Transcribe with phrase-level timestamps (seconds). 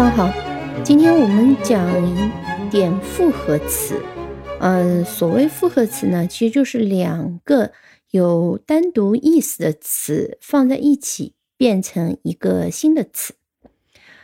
[0.00, 0.32] 上好，
[0.82, 4.00] 今天我们讲一点复合词。
[4.58, 7.70] 呃，所谓复合词呢，其实就是两个
[8.10, 13.34] 有单独意思的词放在一起变成一个新的词。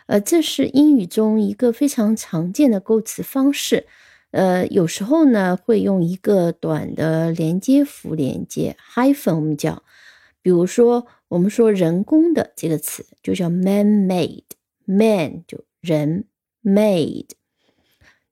[0.07, 3.87] 呃，这是英语中一个非常常见的构词方式。
[4.31, 9.83] 呃，有时候呢会用一个短的连接符连接 hyphen，我们叫，
[10.41, 14.45] 比如说我们说人工的这个词就叫 man-made。
[14.87, 16.25] Man 就人
[16.65, 17.29] made，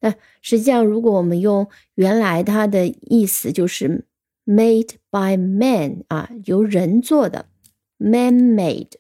[0.00, 4.06] 那实际上如果我们用原来它的意思就是
[4.46, 7.46] made by man 啊，由人做的
[7.98, 8.92] man made。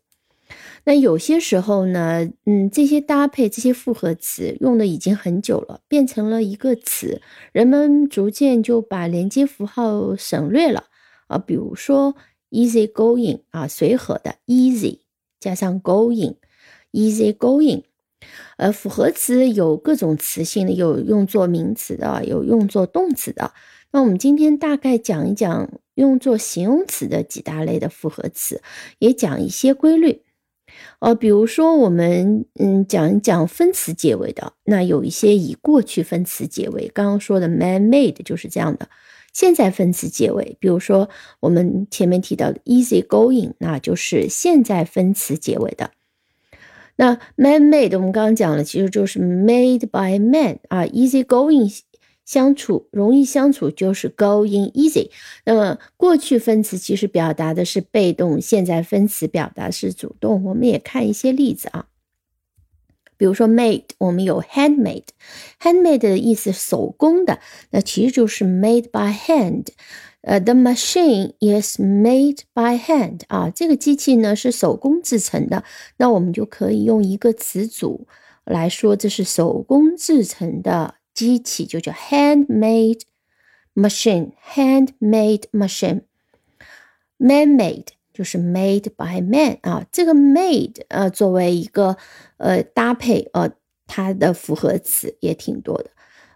[0.86, 10.84] 那有些时候呢，嗯，这些搭配这些复合词用的已经很久了，变成了一个词，人们逐渐就把连接符号省略了
[11.28, 12.14] 啊，比如说
[12.50, 15.00] easy going 啊，随和的 easy
[15.40, 16.36] 加上 going。
[16.94, 17.82] Easy going，
[18.56, 23.52] 呃，复合词有各种词性的，有用作名词的，有用作动词的。
[23.90, 28.62] 那我们今天大概讲一讲用作形容词的几大类的复合词，
[29.00, 30.22] 也讲一些规律。
[31.00, 38.88] 呃，比如说我们嗯讲一讲分词结尾的，那有一些以过去分词结尾，刚刚说的 man-made 就是这样的。
[39.32, 41.08] 现在分词结尾，比如说
[41.40, 45.90] 我们前面提到的 easy going，那就是现在分词结尾的。
[46.96, 51.80] 那 man-made 我们刚刚讲了，其实就是 made by man 啊，easy going
[52.24, 55.10] 相处容易相处就是 going easy。
[55.44, 60.44] 那么过去分词其实表达的是被动，现在分词表达是主动。
[60.44, 61.86] 我们也看一些例子啊，
[63.16, 69.66] 比如说 made，我们有 handmade，handmade 的意思手工的，那其实就是 made by hand。
[70.26, 75.62] 呃，the machine is made by hand 啊，这个机器呢是手工制成的，
[75.98, 78.06] 那我们就可以用一个词组
[78.44, 83.02] 来说，这是手工制成的机器，就叫 handmade
[83.74, 91.96] machine，handmade machine，man-made 就是 made by man 啊，这个 made 呃作为一个
[92.38, 93.50] 呃搭配呃，
[93.86, 95.90] 它的复合词也挺多的。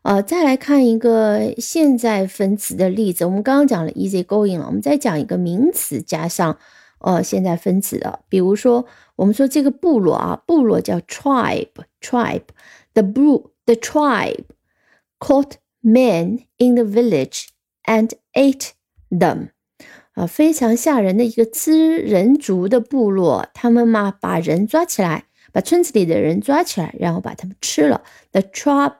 [0.08, 3.26] 呃，再来看一个现在分词的例子。
[3.26, 6.56] 我们刚刚讲了 easy going 了，我们再讲一个名词加上
[7.00, 8.20] 呃现在分词的。
[8.26, 8.86] 比如说，
[9.16, 12.44] 我们说这个部落啊，部落叫 tribe，tribe。
[12.94, 14.44] The blue the tribe
[15.19, 17.48] caught men in the village
[17.84, 18.70] and ate
[19.10, 19.48] them。
[20.14, 28.02] 啊，非常吓人的一个吃人族的部落，他们嘛把人抓起来，把村子里的人抓起来，然后把他们吃了。
[28.32, 28.94] The tribe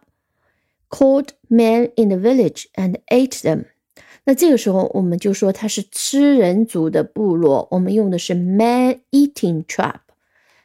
[0.91, 3.67] Called men in the village and ate them。
[4.25, 10.01] 那这个时候我们就说它是吃人族的部落，我们用的是 man-eating trap。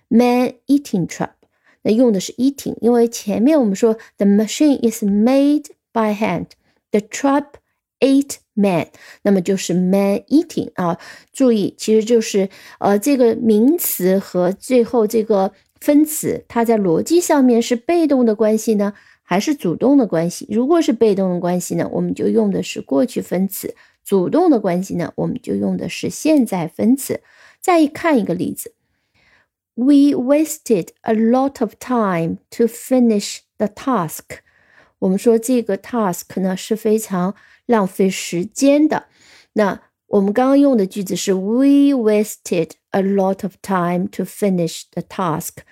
[0.10, 1.32] man-eating trap
[1.82, 7.46] 那用的是 eating，因为前面我们说 the machine is made by hand，the trap
[8.00, 8.88] ate man，
[9.24, 11.00] 那么就是 man-eating 啊。
[11.34, 18.94] 注意，其实就是呃这个名词和最后这个分词，它在逻辑上面是被动的关系呢？
[19.24, 20.46] 还是主动的关系。
[20.52, 23.70] 如果是被动的关系呢，我们就用的是过去分词；
[24.04, 27.22] 主动的关系呢，我们就用的是现在分词。
[27.60, 28.76] 再看一个例子
[29.76, 34.40] ：We wasted a lot of time to finish the task。
[35.00, 37.36] 我们说这个 task 呢是非常
[37.66, 39.06] 浪费时间的。
[39.54, 45.64] 那我们刚刚用的句子是 We wasted a lot of time to finish the task。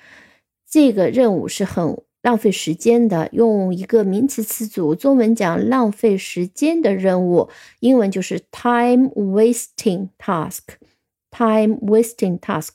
[0.69, 2.01] 这个任务是很。
[2.21, 7.49] 浪费时间的，用一个名词词组，中文讲浪费时间的任务，
[7.79, 12.69] 英文就是 time wasting task，time wasting task。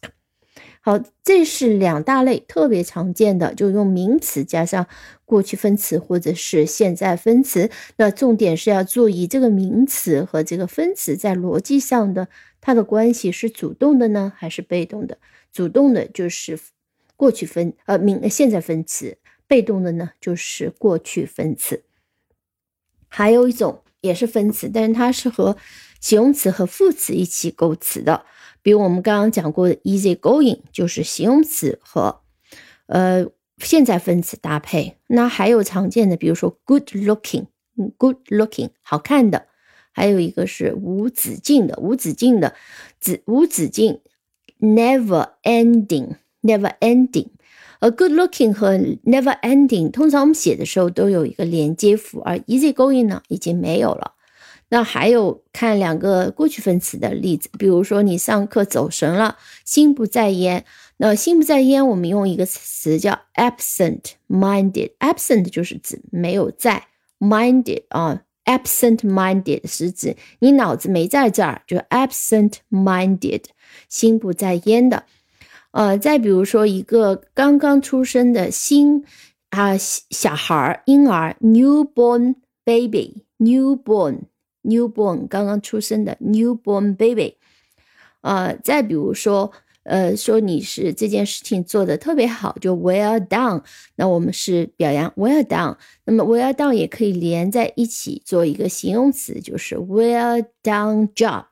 [0.81, 4.87] 好，这是两大类特别常见的，就用名词加上
[5.25, 7.71] 过去分词或者是现在分词。
[7.97, 12.29] 那重点是要注意这个名词和这个分词在逻辑上的
[12.61, 15.19] 它的关系是主动的呢，还是被动的？
[15.53, 16.59] 主动的就是
[17.17, 19.19] 过去分呃名现在分词。
[19.47, 21.85] 被动的呢，就是过去分词。
[23.09, 25.57] 还有一种也是分词，但是它是和
[26.01, 28.25] 形容词和副词一起构词的。
[28.63, 32.21] 比如我们刚刚讲过的 easy going，就是形容词和
[32.87, 33.27] 呃
[33.59, 34.99] 现在分词搭配。
[35.07, 39.47] 那还有常见的，比如说 good looking，good looking 好看的。
[39.93, 42.55] 还有一个是无止境的，无止境的，
[43.01, 44.01] 止无止境
[44.61, 47.29] ，never ending，never ending。
[47.87, 54.15] A，good looking 和 never ending，通常我们写的时候都有一个连接符，而 easy going 呢已经没有了。
[54.69, 60.65] 那还有看两个过去分词的例子，比如说你上课走神了，心不在焉。
[60.97, 64.91] 那心不在焉，我们用一个词叫 absent-minded。
[64.99, 66.89] absent 就是指没有在
[67.21, 73.43] ，minded 啊，absent-minded 是指你脑子没在这儿，就 absent-minded，
[73.89, 75.05] 心不在焉的。
[75.77, 79.05] 呃，再比如说一个刚刚出生的新
[79.51, 84.21] 啊小孩儿婴儿，newborn baby，newborn。
[84.63, 87.37] newborn 刚刚出生的 newborn baby，
[88.23, 89.53] 呃，再比如说，
[89.85, 93.63] 呃，说你是这件事情做的特别好，就 well done，
[93.95, 101.45] 那我们是表扬 well done，那么 well done 也可以连在一起做一个形容词，就是 well done job，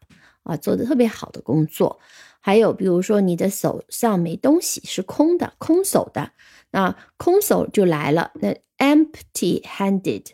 [0.43, 2.01] 啊，做的特别好的工作。
[2.45, 6.33] 还有比如说你的手上没东西，是空的，空手的，
[6.73, 10.27] 那空手就来了，那 empty handed。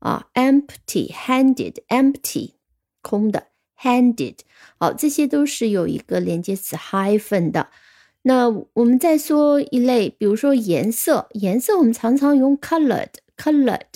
[0.00, 2.52] 啊，empty-handed，empty，
[3.00, 3.46] 空的
[3.80, 4.40] ，handed，
[4.78, 7.68] 好，这些都是有一个连接词 hyphen 的。
[8.20, 13.94] 那我们再说一类，比如说颜色，颜色我们常常用 colored，colored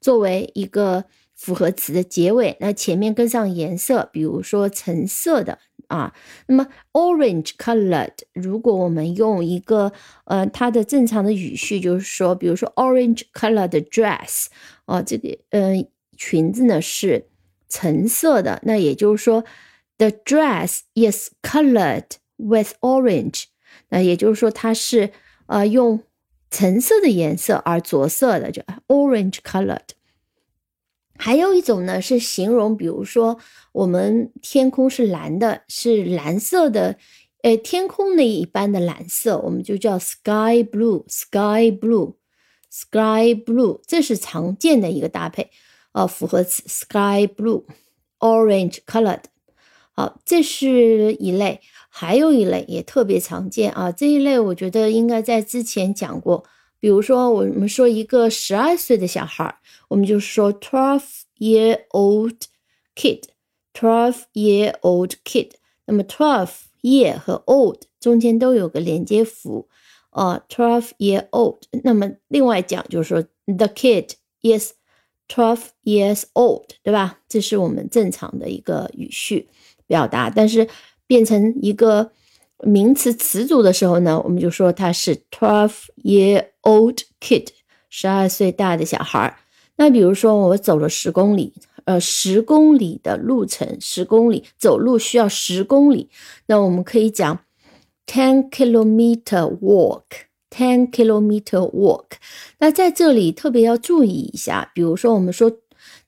[0.00, 1.04] 作为一个
[1.36, 5.60] 复合词的结尾，那前面跟上颜色，比如说橙色的。
[5.88, 6.14] 啊，
[6.46, 9.92] 那么 orange colored，如果我们用一个
[10.24, 14.46] 呃它的正常的语序，就是说，比如说 orange colored dress，
[14.86, 15.86] 哦，这个嗯
[16.16, 17.26] 裙子呢是
[17.68, 19.44] 橙色的，那也就是说
[19.98, 22.04] the dress is colored
[22.36, 23.44] with orange，
[23.88, 25.10] 那也就是说它是
[25.46, 26.02] 呃用
[26.50, 29.90] 橙色的颜色而着色的，就 orange colored。
[31.16, 33.38] 还有一种呢，是形容，比如说
[33.72, 36.96] 我们天空是蓝的，是蓝色的，
[37.42, 45.50] 呃，天空那一般的蓝色，我们就叫 sky blue，sky blue，sky blue，这是常见的一个搭配，
[45.92, 49.22] 呃，复合词 sky blue，orange colored，
[49.92, 56.44] 好，这是一类，还有一类也特别常见啊，这一类我觉得应该在之前讲过。
[56.84, 59.58] 比如说，我们说一个十二岁的小孩，
[59.88, 62.36] 我们就说 twelve year old
[62.94, 65.52] kid，twelve year old kid。
[65.86, 66.50] 那么 twelve
[66.82, 69.66] year 和 old 中间都有个连接符，
[70.10, 71.56] 呃，twelve year old。
[71.82, 74.10] 那么另外讲就是说 the kid
[74.42, 74.72] is
[75.26, 77.20] twelve years old，对吧？
[77.26, 79.48] 这是我们正常的一个语序
[79.86, 80.68] 表达，但是
[81.06, 82.12] 变成一个。
[82.60, 87.48] 名词词组的时候呢，我们就说他是 twelve year old kid，
[87.88, 89.36] 十二岁大的小孩儿。
[89.76, 91.52] 那比如说我走了十公里，
[91.84, 96.08] 呃，十公里的路程，十公里走路需要十公里，
[96.46, 97.40] 那我们可以讲
[98.06, 102.04] ten kilometer walk，ten kilometer walk。
[102.58, 105.50] 那在这里特别要注意一下，比如说我们说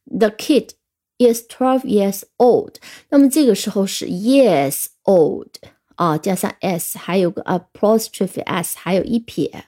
[0.05, 0.71] the kid
[1.19, 2.75] is twelve years old，
[3.11, 5.49] 那么这个时候是 years old。
[5.97, 9.65] 啊，加上 s，还有个 apostrophe s，还有一撇，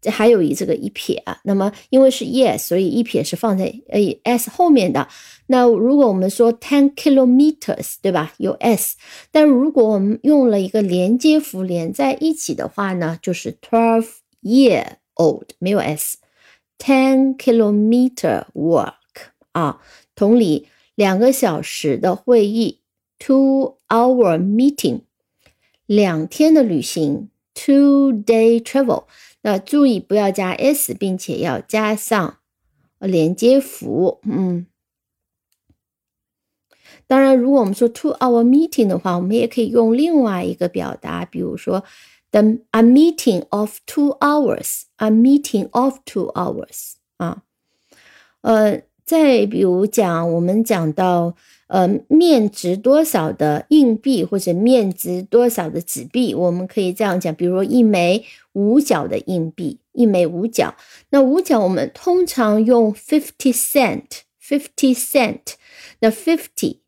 [0.00, 1.40] 这还有一这个一撇啊。
[1.44, 5.08] 那么因为是 yes，所以一撇是放在呃 s 后面的。
[5.46, 8.34] 那如果我们说 ten kilometers，对吧？
[8.38, 8.96] 有 s，
[9.30, 14.06] 但如果我们用了一个连接符连在一起的话呢，就是 twelve
[14.42, 14.84] year
[15.14, 16.18] old，没有 s。
[16.78, 18.94] ten kilometer walk
[19.50, 19.80] 啊，
[20.14, 22.78] 同理，两个小时的会议
[23.18, 25.00] ，two hour meeting。
[25.86, 29.04] 两天的旅行，two day travel。
[29.48, 32.38] 要注意不要加 s，并且要加上
[32.98, 34.20] 连接符。
[34.22, 34.66] 嗯，
[37.06, 41.82] 当然，如果我们说 two hour meeting 的话，我们也可以用另外一个表达，比如说
[42.30, 42.40] the
[42.72, 46.92] a meeting of two hours，a meeting of two hours。
[47.16, 47.42] 啊，
[48.42, 51.34] 呃，再比如讲，我们讲到。
[51.68, 58.24] 呃，面值多少的硬币或者面值多少的纸币，我们可以这样讲，比如说一枚
[58.54, 60.74] 五角的硬币，一枚五角。
[61.10, 65.40] 那五角我们通常用 fifty cent，fifty cent。
[66.00, 66.78] 那 fifty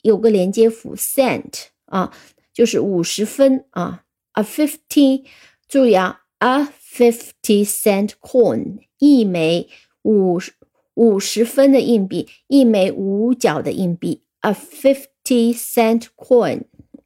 [0.00, 2.10] 有个连接符 cent 啊，
[2.54, 4.04] 就是五十分啊。
[4.32, 5.24] a fifty，
[5.68, 9.68] 注意啊，a fifty cent coin，一枚
[10.00, 10.54] 五十
[10.99, 14.23] 五十分的硬币，一枚五角的硬币。
[14.41, 16.65] a fifty cent coin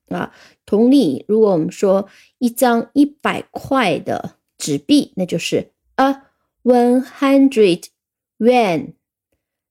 [0.10, 0.34] 啊，
[0.66, 6.24] 同理，如果我们说一张一百块的纸币，那就是 a
[6.64, 7.86] one hundred
[8.40, 8.94] yuan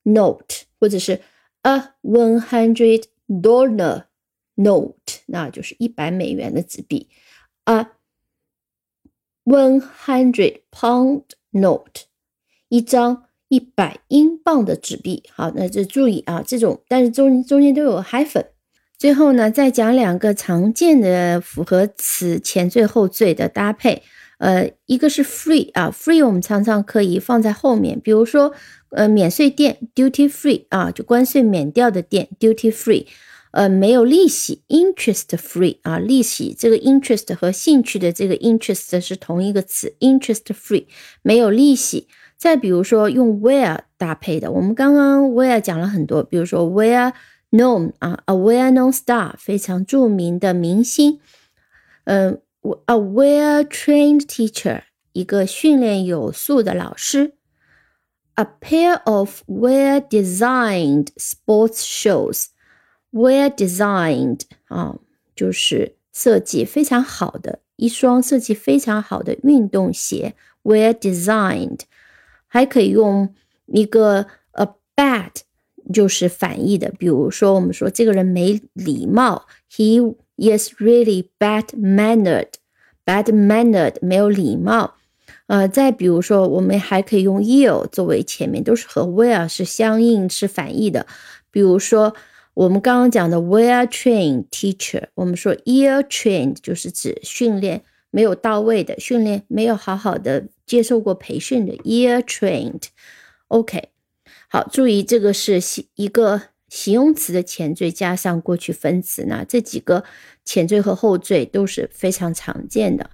[0.04, 1.20] note，或者是
[1.62, 4.06] a one hundred dollar
[4.54, 7.08] note，那就是一百美元的纸币。
[7.64, 7.90] a
[9.44, 12.04] one hundred pound note，
[12.68, 15.21] 一张 一百英镑的纸币。
[15.31, 18.47] 好，那就注意啊，这种但是中中间都有 hyphen。
[18.97, 24.01] 最后呢，再讲两个常见的复合词前缀后缀的搭配。
[24.39, 28.51] 呃，一个是 free 啊，free 我们常常可以放在后面，比如说
[28.89, 33.05] 呃免税店 duty free 啊，就关税免掉的店 duty free。
[33.51, 40.85] 呃，没有利息，interest free 啊，利息这个 interest 和兴趣的这个 interest 是同一个词，interest free
[41.21, 42.07] 没有利息。
[42.43, 47.13] 再比如说用 where 搭配的，我们刚刚 where 讲了很多，比如说 where
[47.51, 51.21] known 啊，a well known star 非常著名的明星，
[52.03, 52.41] 嗯
[52.87, 54.81] ，a well trained teacher
[55.13, 57.35] 一个训练有素的老师
[58.33, 62.47] ，a pair of well designed sports shoes。
[63.11, 64.97] Well designed 啊，
[65.33, 70.33] 就是设计非常好的一双设计非常好的运动鞋。
[70.63, 71.79] Well designed
[72.53, 73.33] 还可以用
[73.65, 75.31] 一个 a bad，
[75.91, 76.93] 就是反义的。
[76.99, 82.49] 比如说，我们说这个人没礼貌，He is really bad mannered。
[83.03, 84.93] Bad mannered 没有礼貌。
[85.47, 91.07] 呃，再比如说，我们还可以用 ill 作为前面，都是和 well 是相应是反义的。
[91.49, 92.15] 比如说。
[92.55, 97.81] 我们刚刚讲的 well trained teacher，我们说 ill trained 就是指训练
[98.11, 102.83] 没有到位的，训练没有好好的接受过培训的，ear trained。
[103.47, 103.89] OK，
[104.49, 105.61] 好，注意这个是
[105.95, 110.03] 一个形容词的前缀加上过去分词，那这几个
[110.43, 113.09] 前缀和后缀都是非常常见的。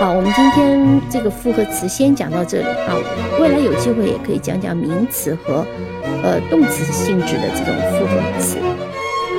[0.00, 2.96] 好，我们今天这个复合词先讲到这里啊，
[3.38, 5.66] 未来有机会也可以讲讲名词和
[6.22, 8.58] 呃动词性质的这种复合词。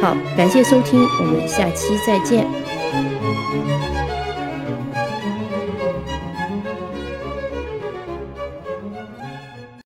[0.02, 2.46] 好，感谢收听，我们下期再见。